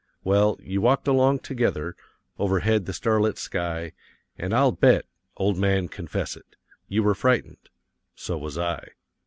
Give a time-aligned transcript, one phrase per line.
[0.23, 1.95] Well, you walked along together,
[2.39, 3.91] overhead the starlit sky;
[4.35, 5.05] and I'll bet
[5.37, 6.55] old man, confess it
[6.87, 7.69] you were frightened.
[8.15, 8.93] So was I.